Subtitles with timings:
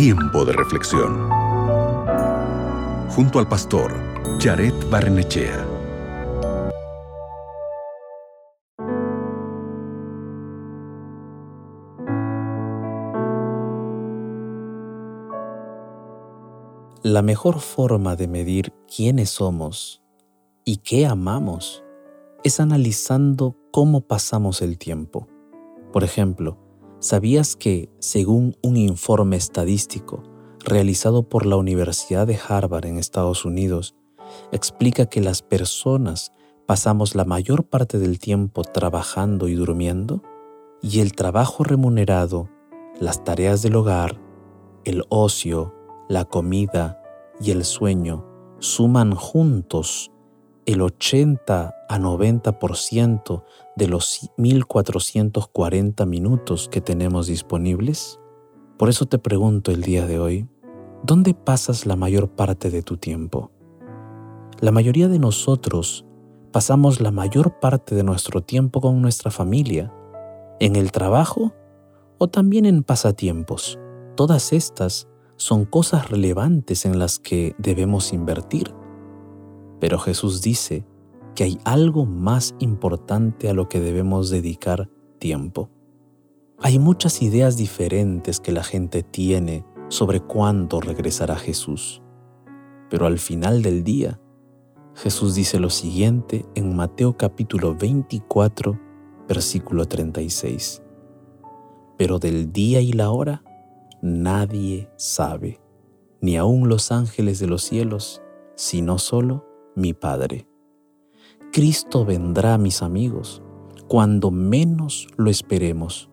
[0.00, 1.28] Tiempo de reflexión.
[3.10, 3.92] Junto al pastor
[4.38, 5.66] Jared Barnechea.
[17.02, 20.00] La mejor forma de medir quiénes somos
[20.64, 21.82] y qué amamos
[22.44, 25.26] es analizando cómo pasamos el tiempo.
[25.92, 26.67] Por ejemplo,
[27.00, 30.22] ¿sabías que, según un informe estadístico
[30.64, 33.94] realizado por la Universidad de Harvard en Estados Unidos,
[34.52, 36.32] explica que las personas
[36.66, 40.22] pasamos la mayor parte del tiempo trabajando y durmiendo?
[40.82, 42.48] Y el trabajo remunerado,
[43.00, 44.20] las tareas del hogar,
[44.84, 45.74] el ocio,
[46.08, 47.02] la comida
[47.40, 48.24] y el sueño
[48.58, 50.10] suman juntos
[50.68, 53.42] el 80 a 90%
[53.74, 58.20] de los 1440 minutos que tenemos disponibles?
[58.76, 60.46] Por eso te pregunto el día de hoy,
[61.02, 63.50] ¿dónde pasas la mayor parte de tu tiempo?
[64.60, 66.04] La mayoría de nosotros
[66.52, 69.90] pasamos la mayor parte de nuestro tiempo con nuestra familia,
[70.60, 71.54] en el trabajo
[72.18, 73.78] o también en pasatiempos.
[74.16, 78.74] Todas estas son cosas relevantes en las que debemos invertir.
[79.80, 80.84] Pero Jesús dice
[81.34, 85.70] que hay algo más importante a lo que debemos dedicar tiempo.
[86.60, 92.02] Hay muchas ideas diferentes que la gente tiene sobre cuándo regresará Jesús.
[92.90, 94.20] Pero al final del día,
[94.94, 98.80] Jesús dice lo siguiente en Mateo capítulo 24,
[99.28, 100.82] versículo 36.
[101.96, 103.44] Pero del día y la hora
[104.02, 105.60] nadie sabe,
[106.20, 108.22] ni aun los ángeles de los cielos,
[108.56, 109.47] sino solo
[109.78, 110.46] mi Padre.
[111.52, 113.42] Cristo vendrá, mis amigos,
[113.86, 116.10] cuando menos lo esperemos.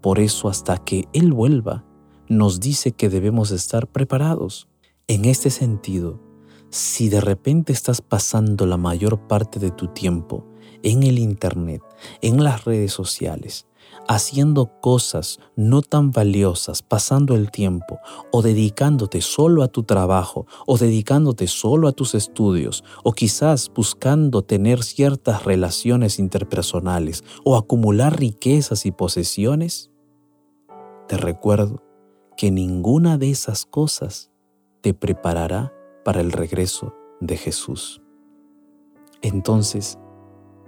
[0.00, 1.84] Por eso hasta que Él vuelva,
[2.28, 4.68] nos dice que debemos estar preparados.
[5.08, 6.20] En este sentido,
[6.70, 10.46] si de repente estás pasando la mayor parte de tu tiempo
[10.82, 11.82] en el Internet,
[12.20, 13.66] en las redes sociales,
[14.08, 17.98] haciendo cosas no tan valiosas, pasando el tiempo,
[18.30, 24.42] o dedicándote solo a tu trabajo, o dedicándote solo a tus estudios, o quizás buscando
[24.42, 29.90] tener ciertas relaciones interpersonales, o acumular riquezas y posesiones,
[31.08, 31.82] te recuerdo
[32.36, 34.30] que ninguna de esas cosas
[34.80, 35.72] te preparará
[36.04, 38.02] para el regreso de Jesús.
[39.20, 39.98] Entonces,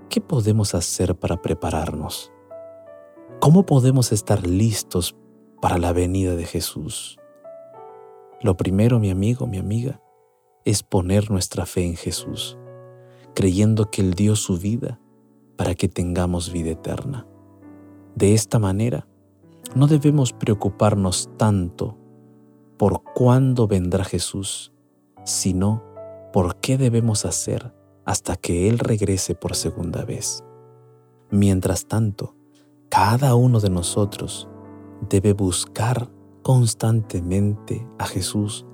[0.08, 2.33] ¿qué podemos hacer para prepararnos?
[3.44, 5.14] ¿Cómo podemos estar listos
[5.60, 7.18] para la venida de Jesús?
[8.40, 10.00] Lo primero, mi amigo, mi amiga,
[10.64, 12.56] es poner nuestra fe en Jesús,
[13.34, 14.98] creyendo que Él dio su vida
[15.58, 17.26] para que tengamos vida eterna.
[18.14, 19.06] De esta manera,
[19.74, 21.98] no debemos preocuparnos tanto
[22.78, 24.72] por cuándo vendrá Jesús,
[25.24, 25.84] sino
[26.32, 27.74] por qué debemos hacer
[28.06, 30.42] hasta que Él regrese por segunda vez.
[31.30, 32.34] Mientras tanto,
[32.94, 34.48] cada uno de nosotros
[35.10, 36.08] debe buscar
[36.42, 38.66] constantemente a Jesús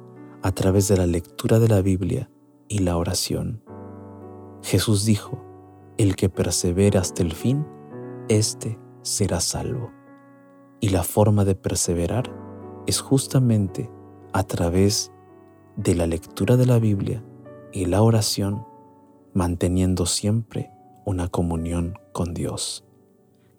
[0.43, 2.31] a través de la lectura de la Biblia
[2.69, 3.65] y la oración.
[4.63, 5.43] Jesús dijo,
[5.97, 7.67] el que persevera hasta el fin,
[8.29, 9.91] éste será salvo.
[10.81, 12.31] Y la forma de perseverar
[12.87, 13.91] es justamente
[14.35, 15.13] a través
[15.77, 17.25] de la lectura de la Biblia
[17.73, 18.67] y la oración,
[19.33, 20.71] manteniendo siempre
[21.07, 22.85] una comunión con Dios.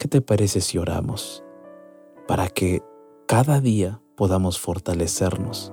[0.02, 1.44] ¿Qué te parece si oramos
[2.28, 2.82] para que
[3.28, 5.72] cada día podamos fortalecernos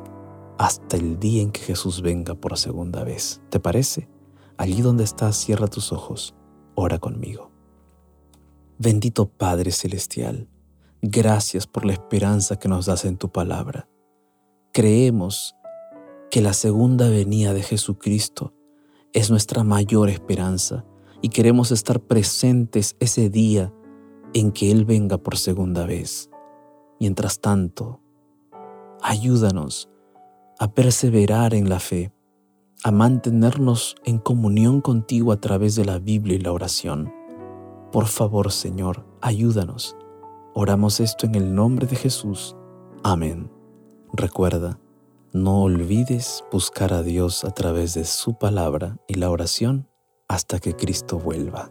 [0.58, 3.40] hasta el día en que Jesús venga por segunda vez?
[3.48, 4.06] ¿Te parece?
[4.58, 6.34] Allí donde estás, cierra tus ojos,
[6.74, 7.50] ora conmigo.
[8.76, 10.46] Bendito Padre Celestial,
[11.00, 13.88] gracias por la esperanza que nos das en tu palabra.
[14.74, 15.56] Creemos
[16.30, 18.52] que la segunda venida de Jesucristo
[19.14, 20.84] es nuestra mayor esperanza
[21.22, 23.72] y queremos estar presentes ese día
[24.34, 26.30] en que Él venga por segunda vez.
[27.00, 28.00] Mientras tanto,
[29.02, 29.88] ayúdanos
[30.58, 32.12] a perseverar en la fe,
[32.82, 37.12] a mantenernos en comunión contigo a través de la Biblia y la oración.
[37.92, 39.96] Por favor, Señor, ayúdanos.
[40.54, 42.56] Oramos esto en el nombre de Jesús.
[43.04, 43.50] Amén.
[44.12, 44.80] Recuerda,
[45.32, 49.88] no olvides buscar a Dios a través de su palabra y la oración
[50.26, 51.70] hasta que Cristo vuelva.